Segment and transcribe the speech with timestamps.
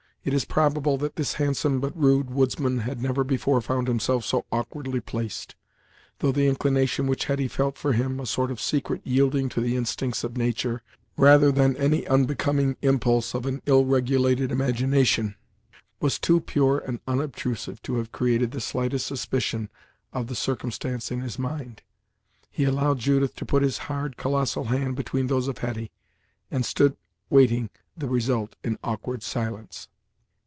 [0.23, 4.45] It is probable that this handsome but rude woodsman had never before found himself so
[4.51, 5.55] awkwardly placed,
[6.19, 9.75] though the inclination which Hetty felt for him (a sort of secret yielding to the
[9.75, 10.83] instincts of nature,
[11.17, 15.37] rather than any unbecoming impulse of an ill regulated imagination),
[15.99, 19.69] was too pure and unobtrusive to have created the slightest suspicion
[20.13, 21.81] of the circumstance in his mind.
[22.51, 25.89] He allowed Judith to put his hard colossal hand between those of Hetty,
[26.51, 26.95] and stood
[27.31, 29.87] waiting the result in awkward silence.